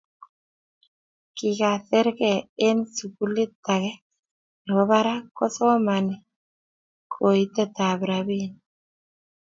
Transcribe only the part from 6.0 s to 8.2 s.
hi koitetab